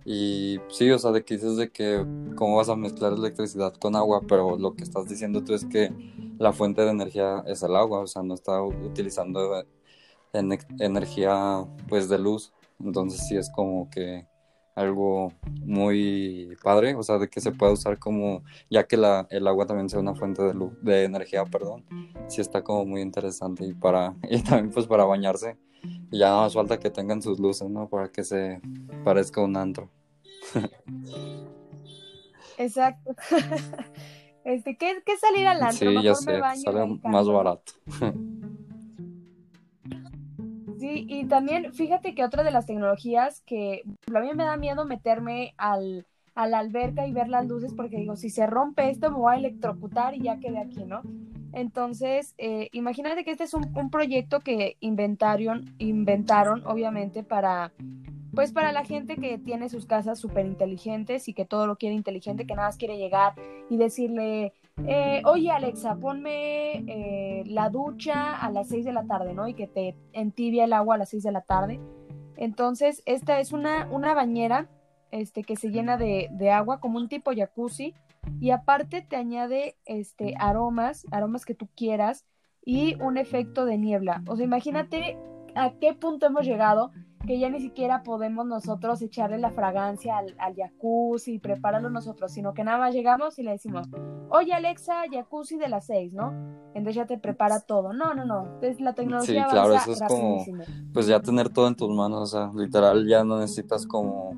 Y 0.04 0.58
sí, 0.68 0.90
o 0.90 0.98
sea, 0.98 1.12
de 1.12 1.24
que 1.24 1.34
dices 1.34 1.56
de 1.56 1.70
que 1.70 2.04
cómo 2.34 2.56
vas 2.56 2.68
a 2.68 2.76
mezclar 2.76 3.12
electricidad 3.12 3.74
con 3.74 3.96
agua, 3.96 4.22
pero 4.26 4.56
lo 4.58 4.74
que 4.74 4.84
estás 4.84 5.08
diciendo 5.08 5.44
tú 5.44 5.54
es 5.54 5.64
que 5.64 5.92
la 6.38 6.52
fuente 6.52 6.82
de 6.82 6.90
energía 6.90 7.44
es 7.46 7.62
el 7.62 7.76
agua, 7.76 8.00
o 8.00 8.06
sea, 8.06 8.22
no 8.22 8.34
está 8.34 8.62
utilizando 8.62 9.64
energía 10.32 11.64
pues 11.88 12.08
de 12.08 12.18
luz. 12.18 12.52
Entonces 12.80 13.26
sí 13.28 13.36
es 13.36 13.50
como 13.50 13.88
que 13.90 14.26
algo 14.74 15.32
muy 15.64 16.56
padre, 16.62 16.94
o 16.94 17.02
sea, 17.02 17.18
de 17.18 17.28
que 17.28 17.40
se 17.40 17.52
puede 17.52 17.72
usar 17.72 17.98
como, 17.98 18.42
ya 18.70 18.84
que 18.84 18.96
la, 18.96 19.26
el 19.30 19.46
agua 19.46 19.66
también 19.66 19.88
sea 19.88 20.00
una 20.00 20.14
fuente 20.14 20.42
de, 20.42 20.54
luz, 20.54 20.72
de 20.82 21.04
energía, 21.04 21.44
perdón, 21.44 21.84
sí 22.28 22.40
está 22.40 22.62
como 22.62 22.86
muy 22.86 23.02
interesante 23.02 23.64
y 23.66 23.74
para, 23.74 24.16
y 24.30 24.42
también 24.42 24.70
pues 24.70 24.86
para 24.86 25.04
bañarse, 25.04 25.58
y 26.10 26.18
ya 26.18 26.30
no 26.30 26.42
más 26.42 26.54
falta 26.54 26.78
que 26.78 26.90
tengan 26.90 27.22
sus 27.22 27.38
luces, 27.40 27.68
¿no? 27.68 27.88
Para 27.88 28.10
que 28.10 28.22
se 28.24 28.60
parezca 29.04 29.40
un 29.40 29.56
antro. 29.56 29.90
Exacto. 32.58 33.14
Este, 34.44 34.76
¿qué, 34.76 35.00
qué 35.06 35.16
salir 35.18 35.46
al 35.46 35.62
antro? 35.62 35.88
Sí, 35.92 36.02
ya 36.02 36.16
sé, 36.16 36.40
sale 36.64 36.98
más 37.04 37.28
barato. 37.28 37.74
Sí, 40.80 41.06
y 41.08 41.26
también 41.26 41.72
fíjate 41.72 42.16
que 42.16 42.24
otra 42.24 42.42
de 42.42 42.50
las 42.50 42.66
tecnologías 42.66 43.40
que 43.42 43.82
a 44.12 44.18
mí 44.18 44.34
me 44.34 44.42
da 44.42 44.56
miedo 44.56 44.84
meterme 44.84 45.54
al, 45.58 46.08
a 46.34 46.48
la 46.48 46.58
alberca 46.58 47.06
y 47.06 47.12
ver 47.12 47.28
las 47.28 47.46
luces 47.46 47.72
porque 47.72 47.98
digo, 47.98 48.16
si 48.16 48.30
se 48.30 48.48
rompe 48.48 48.90
esto 48.90 49.12
me 49.12 49.18
voy 49.18 49.34
a 49.34 49.38
electrocutar 49.38 50.16
y 50.16 50.22
ya 50.22 50.40
quedé 50.40 50.58
aquí, 50.58 50.82
¿no? 50.84 51.02
Entonces, 51.52 52.34
eh, 52.38 52.68
imagínate 52.72 53.24
que 53.24 53.30
este 53.30 53.44
es 53.44 53.54
un, 53.54 53.90
proyecto 53.90 54.40
que 54.40 54.76
inventaron, 54.80 55.74
inventaron, 55.78 56.66
obviamente, 56.66 57.22
para, 57.22 57.72
pues 58.34 58.52
para 58.52 58.72
la 58.72 58.84
gente 58.84 59.16
que 59.16 59.38
tiene 59.38 59.68
sus 59.68 59.84
casas 59.86 60.18
súper 60.18 60.46
inteligentes 60.46 61.28
y 61.28 61.34
que 61.34 61.44
todo 61.44 61.66
lo 61.66 61.76
quiere 61.76 61.94
inteligente, 61.94 62.46
que 62.46 62.54
nada 62.54 62.68
más 62.68 62.78
quiere 62.78 62.96
llegar 62.96 63.34
y 63.68 63.76
decirle, 63.76 64.54
eh, 64.86 65.22
oye 65.26 65.50
Alexa, 65.50 65.96
ponme 65.96 66.84
eh, 66.86 67.44
la 67.46 67.68
ducha 67.68 68.34
a 68.36 68.50
las 68.50 68.68
6 68.68 68.86
de 68.86 68.92
la 68.92 69.04
tarde, 69.04 69.34
¿no? 69.34 69.46
Y 69.46 69.54
que 69.54 69.66
te 69.66 69.94
entibia 70.12 70.64
el 70.64 70.72
agua 70.72 70.94
a 70.94 70.98
las 70.98 71.10
6 71.10 71.22
de 71.22 71.32
la 71.32 71.42
tarde. 71.42 71.80
Entonces, 72.36 73.02
esta 73.04 73.40
es 73.40 73.52
una, 73.52 73.88
una 73.90 74.14
bañera 74.14 74.68
este, 75.10 75.44
que 75.44 75.56
se 75.56 75.70
llena 75.70 75.98
de, 75.98 76.28
de, 76.32 76.50
agua, 76.50 76.80
como 76.80 76.98
un 76.98 77.08
tipo 77.08 77.32
jacuzzi, 77.36 77.94
y 78.40 78.50
aparte 78.50 79.02
te 79.02 79.16
añade 79.16 79.76
este, 79.84 80.34
aromas, 80.38 81.06
aromas 81.10 81.44
que 81.44 81.54
tú 81.54 81.68
quieras, 81.74 82.26
y 82.64 82.94
un 83.02 83.18
efecto 83.18 83.64
de 83.64 83.78
niebla. 83.78 84.22
O 84.28 84.36
sea, 84.36 84.44
imagínate 84.44 85.18
a 85.54 85.72
qué 85.80 85.94
punto 85.94 86.26
hemos 86.26 86.46
llegado 86.46 86.92
que 87.26 87.38
ya 87.38 87.48
ni 87.48 87.60
siquiera 87.60 88.02
podemos 88.02 88.46
nosotros 88.46 89.00
echarle 89.00 89.38
la 89.38 89.50
fragancia 89.50 90.18
al, 90.18 90.34
al, 90.38 90.56
jacuzzi 90.56 91.34
y 91.34 91.38
prepararlo 91.38 91.88
nosotros, 91.88 92.32
sino 92.32 92.52
que 92.52 92.64
nada 92.64 92.78
más 92.78 92.94
llegamos 92.94 93.38
y 93.38 93.44
le 93.44 93.52
decimos, 93.52 93.88
oye 94.28 94.52
Alexa, 94.52 95.04
jacuzzi 95.10 95.56
de 95.56 95.68
las 95.68 95.86
seis, 95.86 96.12
¿no? 96.12 96.32
Entonces 96.74 96.96
ya 96.96 97.06
te 97.06 97.18
prepara 97.18 97.60
todo. 97.60 97.92
No, 97.92 98.14
no, 98.14 98.24
no. 98.24 98.46
Entonces 98.54 98.80
la 98.80 98.94
tecnología 98.94 99.44
sí, 99.44 99.50
claro, 99.50 99.74
eso 99.74 99.92
es 99.92 100.02
como, 100.02 100.44
pues 100.92 101.06
ya 101.06 101.20
tener 101.20 101.48
todo 101.48 101.68
en 101.68 101.76
tus 101.76 101.90
manos, 101.90 102.20
o 102.20 102.26
sea, 102.26 102.50
literal 102.54 103.06
ya 103.06 103.24
no 103.24 103.38
necesitas 103.38 103.86
como 103.86 104.34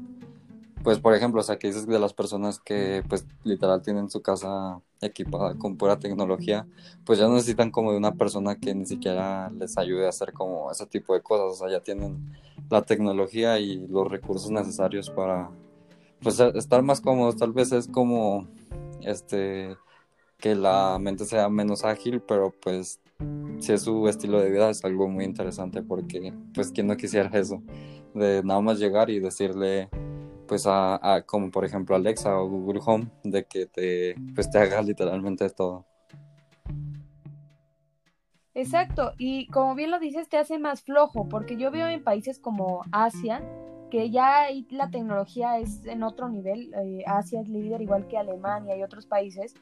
pues 0.85 0.99
por 0.99 1.15
ejemplo, 1.15 1.41
o 1.41 1.43
sea, 1.43 1.59
que 1.59 1.69
dices 1.69 1.87
de 1.87 1.99
las 1.99 2.13
personas 2.13 2.61
que 2.61 3.03
pues 3.09 3.27
literal 3.43 3.81
tienen 3.81 4.11
su 4.11 4.21
casa 4.21 4.83
equipada 5.01 5.55
con 5.57 5.77
pura 5.77 5.99
tecnología, 5.99 6.67
pues 7.07 7.19
ya 7.19 7.27
necesitan 7.27 7.71
como 7.71 7.91
de 7.91 7.97
una 7.97 8.13
persona 8.13 8.57
que 8.57 8.75
ni 8.75 8.85
siquiera 8.85 9.51
les 9.59 9.79
ayude 9.79 10.05
a 10.05 10.11
hacer 10.11 10.35
como 10.35 10.71
ese 10.71 10.87
tipo 10.87 11.15
de 11.15 11.23
cosas, 11.23 11.55
o 11.55 11.65
sea, 11.65 11.75
ya 11.75 11.83
tienen 11.83 12.35
la 12.69 12.83
tecnología 12.83 13.59
y 13.59 13.87
los 13.89 14.11
recursos 14.11 14.51
necesarios 14.51 15.09
para 15.09 15.51
pues 16.21 16.39
estar 16.39 16.83
más 16.83 17.01
cómodos, 17.01 17.37
tal 17.37 17.53
vez 17.53 17.73
es 17.73 17.89
como 17.89 18.47
este 19.01 19.77
que 20.39 20.55
la 20.55 20.99
mente 21.01 21.25
sea 21.25 21.49
menos 21.49 21.83
ágil, 21.85 22.21
pero 22.21 22.53
pues 22.63 23.01
si 23.59 23.73
es 23.73 23.83
su 23.83 24.07
estilo 24.07 24.39
de 24.39 24.51
vida 24.51 24.69
es 24.69 24.85
algo 24.85 25.09
muy 25.09 25.25
interesante 25.25 25.81
porque 25.83 26.35
pues 26.55 26.73
quién 26.73 26.89
no 26.89 26.97
quisiera 26.99 27.31
eso, 27.39 27.63
de 28.13 28.43
nada 28.43 28.61
más 28.61 28.79
llegar 28.79 29.09
y 29.09 29.19
decirle 29.19 29.89
pues 30.47 30.65
a, 30.67 31.23
como 31.27 31.51
por 31.51 31.65
ejemplo 31.65 31.97
Alexa 31.97 32.39
o 32.39 32.49
Google 32.49 32.81
Home 32.85 33.07
de 33.23 33.45
que 33.45 33.67
te 33.67 34.15
pues 34.35 34.51
te 34.51 34.59
haga 34.59 34.83
literalmente 34.83 35.49
todo. 35.51 35.87
Exacto, 38.55 39.13
y 39.19 39.49
como 39.49 39.75
bien 39.75 39.91
lo 39.91 39.99
dices, 39.99 40.29
te 40.29 40.37
hace 40.37 40.61
más 40.61 40.83
flojo, 40.83 41.29
porque 41.29 41.57
yo 41.57 41.73
veo 41.73 41.89
en 41.89 42.05
países 42.05 42.39
como 42.39 42.83
Asia, 42.93 43.43
que 43.91 44.11
ya 44.11 44.47
la 44.71 44.91
tecnología 44.91 45.59
es 45.59 45.85
en 45.87 46.05
otro 46.05 46.29
nivel, 46.29 46.73
eh, 46.75 47.03
Asia 47.05 47.41
es 47.41 47.49
líder 47.49 47.83
igual 47.83 48.07
que 48.07 48.17
Alemania 48.17 48.77
y 48.77 48.85
otros 48.85 49.07
países, 49.07 49.55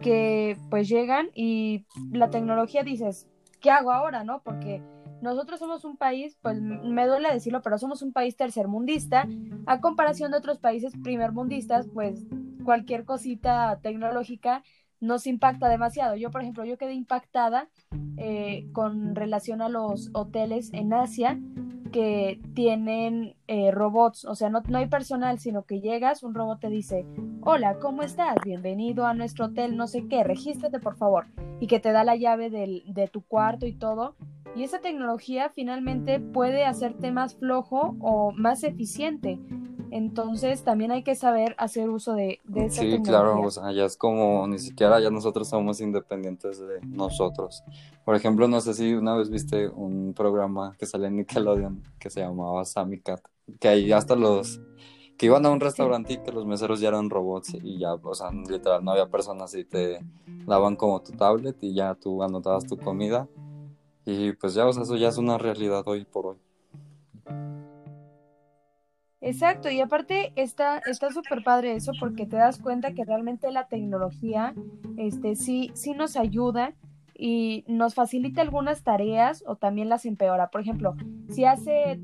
que 0.00 0.56
pues 0.70 0.88
llegan 0.88 1.28
y 1.34 1.84
la 2.10 2.30
tecnología 2.30 2.82
dices, 2.82 3.28
¿qué 3.60 3.70
hago 3.70 3.92
ahora? 3.92 4.24
¿No? 4.24 4.42
Porque 4.42 4.82
nosotros 5.22 5.58
somos 5.58 5.84
un 5.84 5.96
país, 5.96 6.38
pues 6.42 6.60
me 6.60 7.06
duele 7.06 7.32
decirlo, 7.32 7.62
pero 7.62 7.78
somos 7.78 8.02
un 8.02 8.12
país 8.12 8.36
tercermundista, 8.36 9.28
a 9.66 9.80
comparación 9.80 10.30
de 10.30 10.38
otros 10.38 10.58
países 10.58 10.92
primermundistas, 11.02 11.88
pues 11.92 12.24
cualquier 12.64 13.04
cosita 13.04 13.78
tecnológica 13.82 14.62
nos 15.00 15.26
impacta 15.26 15.68
demasiado. 15.68 16.16
Yo, 16.16 16.30
por 16.30 16.42
ejemplo, 16.42 16.64
yo 16.64 16.76
quedé 16.76 16.94
impactada 16.94 17.68
eh, 18.16 18.68
con 18.72 19.14
relación 19.14 19.62
a 19.62 19.68
los 19.68 20.10
hoteles 20.12 20.72
en 20.72 20.92
Asia 20.92 21.38
que 21.90 22.40
tienen 22.54 23.34
eh, 23.48 23.72
robots, 23.72 24.24
o 24.24 24.34
sea, 24.34 24.48
no, 24.48 24.62
no, 24.68 24.78
hay 24.78 24.86
personal, 24.86 25.40
sino 25.40 25.64
que 25.64 25.80
llegas, 25.80 26.22
un 26.22 26.34
robot 26.34 26.60
te 26.60 26.68
dice, 26.68 27.04
hola, 27.40 27.78
¿cómo 27.80 28.02
estás? 28.02 28.36
Bienvenido 28.44 29.06
a 29.06 29.14
nuestro 29.14 29.46
hotel, 29.46 29.76
no 29.76 29.88
sé 29.88 30.06
qué, 30.06 30.22
regístrate 30.22 30.78
por 30.78 30.96
favor, 30.96 31.26
y 31.58 31.66
que 31.66 31.80
te 31.80 31.90
da 31.90 32.04
la 32.04 32.14
llave 32.14 32.48
del, 32.48 32.84
de 32.86 33.08
tu 33.08 33.22
cuarto 33.22 33.66
y 33.66 33.72
todo, 33.72 34.14
y 34.54 34.64
esa 34.64 34.80
tecnología 34.80 35.50
finalmente 35.50 36.20
puede 36.20 36.64
hacerte 36.64 37.12
más 37.12 37.34
flojo 37.36 37.96
o 38.00 38.32
más 38.32 38.64
eficiente. 38.64 39.38
Entonces 39.90 40.62
también 40.62 40.92
hay 40.92 41.02
que 41.02 41.16
saber 41.16 41.56
hacer 41.58 41.90
uso 41.90 42.14
de, 42.14 42.40
de 42.44 42.66
esa 42.66 42.82
sí, 42.82 43.02
claro, 43.02 43.40
o 43.40 43.50
sea, 43.50 43.72
ya 43.72 43.84
es 43.84 43.96
como 43.96 44.46
ni 44.46 44.58
siquiera 44.58 45.00
ya 45.00 45.10
nosotros 45.10 45.48
somos 45.48 45.80
independientes 45.80 46.60
de 46.60 46.80
nosotros. 46.86 47.64
Por 48.04 48.14
ejemplo, 48.14 48.46
no 48.46 48.60
sé 48.60 48.74
si 48.74 48.94
una 48.94 49.16
vez 49.16 49.30
viste 49.30 49.68
un 49.68 50.14
programa 50.14 50.76
que 50.78 50.86
sale 50.86 51.08
en 51.08 51.16
Nickelodeon 51.16 51.82
que 51.98 52.08
se 52.08 52.20
llamaba 52.20 52.64
Sammy 52.64 53.00
Cat, 53.00 53.20
que 53.58 53.68
ahí 53.68 53.90
hasta 53.90 54.14
los 54.14 54.60
que 55.18 55.26
iban 55.26 55.44
a 55.44 55.50
un 55.50 55.60
restaurante 55.60 56.14
y 56.14 56.18
que 56.18 56.32
los 56.32 56.46
meseros 56.46 56.80
ya 56.80 56.88
eran 56.88 57.10
robots 57.10 57.54
y 57.54 57.78
ya, 57.78 57.94
o 57.94 58.14
sea, 58.14 58.30
literal 58.30 58.84
no 58.84 58.92
había 58.92 59.10
personas 59.10 59.54
y 59.54 59.64
te 59.64 60.04
daban 60.46 60.76
como 60.76 61.02
tu 61.02 61.12
tablet 61.12 61.56
y 61.62 61.74
ya 61.74 61.94
tú 61.94 62.22
anotabas 62.22 62.64
tu 62.64 62.78
comida 62.78 63.28
y 64.04 64.32
pues 64.32 64.54
ya, 64.54 64.68
eso 64.68 64.96
ya 64.96 65.08
es 65.08 65.18
una 65.18 65.38
realidad 65.38 65.82
hoy 65.86 66.04
por 66.04 66.26
hoy. 66.26 66.36
Exacto, 69.22 69.68
y 69.70 69.80
aparte 69.80 70.32
está 70.34 70.80
súper 71.12 71.44
padre 71.44 71.74
eso 71.74 71.92
porque 72.00 72.26
te 72.26 72.36
das 72.36 72.58
cuenta 72.58 72.94
que 72.94 73.04
realmente 73.04 73.50
la 73.50 73.68
tecnología 73.68 74.54
este, 74.96 75.36
sí, 75.36 75.70
sí 75.74 75.92
nos 75.92 76.16
ayuda 76.16 76.72
y 77.14 77.64
nos 77.68 77.94
facilita 77.94 78.40
algunas 78.40 78.82
tareas 78.82 79.44
o 79.46 79.56
también 79.56 79.90
las 79.90 80.06
empeora. 80.06 80.48
Por 80.48 80.62
ejemplo, 80.62 80.96
si 81.28 81.44
hace 81.44 82.00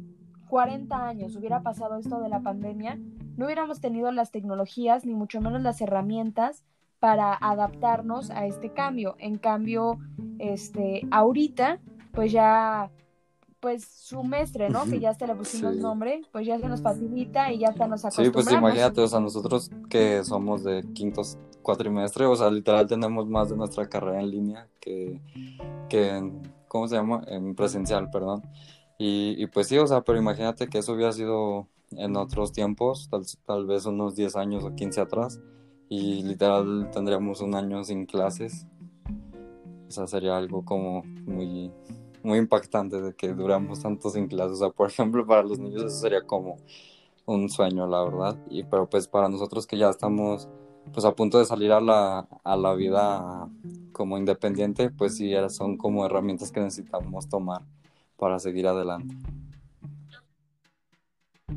40 0.50 1.09
años 1.09 1.35
hubiera 1.37 1.62
pasado 1.62 1.97
esto 1.97 2.21
de 2.21 2.29
la 2.29 2.41
pandemia, 2.41 2.99
no 3.37 3.47
hubiéramos 3.47 3.81
tenido 3.81 4.12
las 4.12 4.31
tecnologías 4.31 5.07
ni 5.07 5.15
mucho 5.15 5.41
menos 5.41 5.62
las 5.62 5.81
herramientas 5.81 6.65
para 6.99 7.35
adaptarnos 7.35 8.31
a 8.31 8.47
este 8.47 8.71
cambio. 8.71 9.17
En 9.19 9.38
cambio, 9.38 9.99
este, 10.38 11.07
ahorita, 11.11 11.81
pues 12.12 12.33
ya, 12.33 12.91
pues 13.61 13.85
su 13.85 14.23
mestre, 14.23 14.71
¿no? 14.71 14.85
Que 14.85 15.00
ya 15.00 15.11
hasta 15.11 15.26
le 15.26 15.35
pusimos 15.35 15.76
nombre, 15.76 16.23
pues 16.33 16.47
ya 16.47 16.59
se 16.59 16.69
nos 16.69 16.83
facilita 16.83 17.53
y 17.53 17.59
ya 17.59 17.69
hasta 17.69 17.87
nos 17.87 18.05
acostumbramos. 18.05 18.45
Sí, 18.45 18.50
pues 18.50 18.59
imagínate, 18.59 19.00
o 19.00 19.09
sea, 19.09 19.21
nosotros 19.21 19.71
que 19.88 20.25
somos 20.25 20.65
de 20.65 20.85
quintos 20.95 21.38
cuatrimestre, 21.62 22.26
o 22.26 22.37
sea, 22.37 22.50
literal 22.50 22.87
tenemos 22.87 23.26
más 23.26 23.50
de 23.50 23.57
nuestra 23.57 23.88
carrera 23.88 24.21
en 24.21 24.31
línea 24.31 24.69
que, 24.81 25.21
que 25.88 26.11
en, 26.11 26.43
¿cómo 26.69 26.87
se 26.88 26.97
llama? 26.97 27.25
En 27.26 27.55
presencial, 27.55 28.11
perdón. 28.11 28.43
Y, 28.99 29.35
y 29.37 29.47
pues 29.49 29.69
sí, 29.69 29.76
o 29.79 29.87
sea, 29.87 30.03
pero 30.03 30.19
imagínate 30.19 30.69
que 30.69 30.79
eso 30.79 30.93
hubiera 30.93 31.12
sido 31.12 31.67
en 31.91 32.17
otros 32.17 32.53
tiempos, 32.53 33.09
tal, 33.11 33.25
tal 33.45 33.67
vez 33.67 33.87
unos 33.87 34.15
10 34.15 34.37
años 34.37 34.65
o 34.65 34.75
15 34.75 35.00
atrás, 35.00 35.41
y 35.88 36.23
literal 36.23 36.90
tendríamos 36.93 37.40
un 37.40 37.55
año 37.55 37.85
sin 37.85 38.07
clases. 38.07 38.66
O 39.88 39.90
sea, 39.90 40.07
sería 40.07 40.37
algo 40.37 40.64
como 40.64 41.02
muy, 41.05 41.71
muy 42.23 42.38
impactante 42.38 43.00
de 43.00 43.14
que 43.14 43.33
duramos 43.33 43.81
tanto 43.81 44.11
sin 44.11 44.26
clases. 44.26 44.52
O 44.52 44.57
sea, 44.57 44.71
por 44.71 44.90
ejemplo, 44.90 45.26
para 45.26 45.43
los 45.43 45.59
niños 45.59 45.85
eso 45.85 46.00
sería 46.00 46.23
como 46.23 46.57
un 47.25 47.49
sueño, 47.49 47.87
la 47.87 48.02
verdad. 48.05 48.37
Y, 48.50 48.64
pero 48.64 48.88
pues 48.88 49.07
para 49.09 49.28
nosotros 49.28 49.66
que 49.66 49.78
ya 49.78 49.90
estamos 49.90 50.49
pues 50.93 51.05
a 51.05 51.14
punto 51.14 51.38
de 51.38 51.45
salir 51.45 51.73
a 51.73 51.81
la, 51.81 52.28
a 52.45 52.57
la 52.57 52.75
vida 52.75 53.49
como 53.93 54.19
independiente, 54.19 54.90
pues 54.90 55.16
sí, 55.16 55.33
son 55.49 55.76
como 55.76 56.07
herramientas 56.07 56.52
que 56.52 56.61
necesitamos 56.61 57.28
tomar 57.28 57.62
para 58.16 58.38
seguir 58.38 58.66
adelante. 58.66 59.16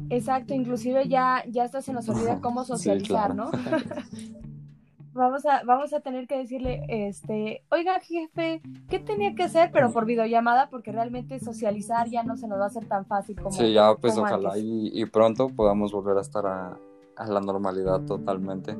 Exacto, 0.10 0.54
inclusive 0.54 1.08
ya, 1.08 1.44
ya 1.48 1.64
hasta 1.64 1.82
se 1.82 1.94
nos 1.94 2.08
olvida 2.10 2.40
cómo 2.42 2.64
socializar, 2.64 3.36
¿no? 3.36 3.52
vamos 5.14 5.46
a, 5.46 5.64
vamos 5.64 5.94
a 5.94 6.00
tener 6.00 6.28
que 6.28 6.38
decirle, 6.38 6.84
este, 6.88 7.64
oiga 7.70 8.00
jefe, 8.00 8.62
¿qué 8.90 9.00
tenía 9.00 9.36
que 9.36 9.44
hacer? 9.44 9.72
Pero 9.72 9.92
por 9.92 10.06
videollamada, 10.06 10.70
porque 10.70 10.92
realmente 10.92 11.40
socializar 11.40 12.10
ya 12.10 12.24
no 12.24 12.38
se 12.38 12.48
nos 12.48 12.60
va 12.60 12.66
a 12.66 12.68
hacer 12.68 12.88
tan 12.88 13.06
fácil 13.06 13.36
como. 13.36 13.52
Sí, 13.52 13.74
ya 13.74 13.94
pues 13.96 14.18
ojalá 14.18 14.58
y, 14.58 15.06
pronto 15.06 15.50
podamos 15.50 15.92
volver 15.92 16.18
a 16.18 16.22
estar 16.22 16.46
a, 16.46 16.78
a, 17.16 17.28
la 17.28 17.42
normalidad 17.42 18.02
totalmente 18.06 18.78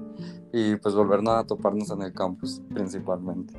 y 0.54 0.76
pues 0.78 0.96
volvernos 0.96 1.36
a 1.36 1.44
toparnos 1.46 1.90
en 1.92 2.02
el 2.04 2.14
campus 2.14 2.62
principalmente. 2.74 3.54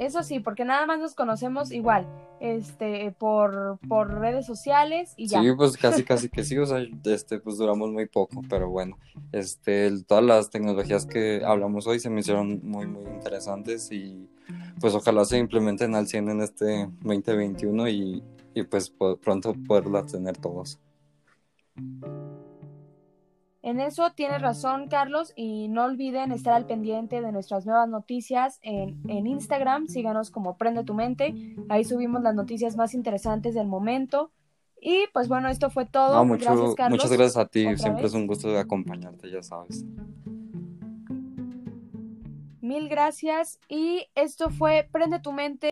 Eso 0.00 0.22
sí, 0.22 0.40
porque 0.40 0.64
nada 0.64 0.86
más 0.86 0.98
nos 0.98 1.14
conocemos 1.14 1.70
igual, 1.70 2.08
este, 2.40 3.14
por, 3.18 3.78
por 3.86 4.18
redes 4.18 4.46
sociales 4.46 5.12
y 5.18 5.26
ya. 5.26 5.42
Sí, 5.42 5.48
pues 5.54 5.76
casi, 5.76 6.04
casi 6.04 6.30
que 6.30 6.42
sí, 6.42 6.56
o 6.56 6.64
sea, 6.64 6.78
este, 7.04 7.38
pues 7.38 7.58
duramos 7.58 7.90
muy 7.90 8.06
poco, 8.06 8.40
pero 8.48 8.70
bueno, 8.70 8.96
este, 9.30 9.92
todas 10.04 10.24
las 10.24 10.48
tecnologías 10.48 11.04
que 11.04 11.42
hablamos 11.44 11.86
hoy 11.86 12.00
se 12.00 12.08
me 12.08 12.20
hicieron 12.20 12.60
muy, 12.62 12.86
muy 12.86 13.04
interesantes 13.04 13.92
y 13.92 14.26
pues 14.80 14.94
ojalá 14.94 15.26
se 15.26 15.36
implementen 15.36 15.94
al 15.94 16.06
100 16.06 16.30
en 16.30 16.40
este 16.40 16.88
2021 17.02 17.88
y, 17.88 18.24
y 18.54 18.62
pues 18.62 18.94
pronto 19.20 19.54
poderlas 19.68 20.12
tener 20.12 20.38
todos. 20.38 20.80
En 23.62 23.78
eso 23.78 24.10
tienes 24.12 24.40
razón, 24.40 24.88
Carlos, 24.88 25.34
y 25.36 25.68
no 25.68 25.84
olviden 25.84 26.32
estar 26.32 26.54
al 26.54 26.64
pendiente 26.64 27.20
de 27.20 27.30
nuestras 27.30 27.66
nuevas 27.66 27.88
noticias 27.88 28.58
en, 28.62 29.26
Instagram. 29.26 29.86
Síganos 29.88 30.30
como 30.30 30.56
Prende 30.56 30.82
tu 30.82 30.94
Mente. 30.94 31.34
Ahí 31.68 31.84
subimos 31.84 32.22
las 32.22 32.34
noticias 32.34 32.76
más 32.76 32.94
interesantes 32.94 33.54
del 33.54 33.66
momento. 33.66 34.30
Y 34.80 35.04
pues 35.12 35.28
bueno, 35.28 35.50
esto 35.50 35.68
fue 35.68 35.84
todo. 35.84 36.24
gracias, 36.24 36.74
Carlos. 36.74 36.98
Muchas 36.98 37.12
gracias 37.12 37.36
a 37.36 37.46
ti. 37.46 37.76
Siempre 37.76 38.06
es 38.06 38.14
un 38.14 38.26
gusto 38.26 38.48
de 38.48 38.60
acompañarte, 38.60 39.30
ya 39.30 39.42
sabes. 39.42 39.84
Mil 42.62 42.88
gracias. 42.88 43.60
Y 43.68 44.06
esto 44.14 44.48
fue 44.48 44.88
Prende 44.90 45.20
tu 45.20 45.32
Mente. 45.32 45.70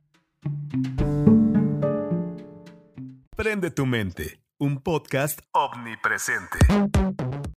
Prende 3.35 3.71
tu 3.71 3.87
Mente, 3.87 4.43
un 4.59 4.83
podcast 4.83 5.41
omnipresente. 5.53 6.59